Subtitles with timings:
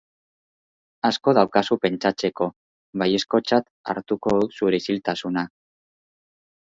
[1.09, 2.47] Asko daukazu pentsatzeko,
[3.03, 5.45] baiezkotzat hartuko dut zure isiltasuna.